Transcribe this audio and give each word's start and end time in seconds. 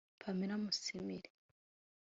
Pamela 0.21 0.57
Musiimire 0.57 1.29